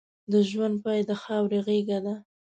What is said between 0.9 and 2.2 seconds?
د خاورې غېږه ده.